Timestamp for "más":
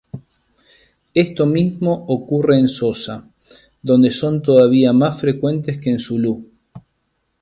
4.93-5.21